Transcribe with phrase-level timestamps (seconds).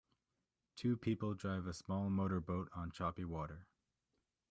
[0.75, 3.67] Two people drive a small motor boat on choppy water.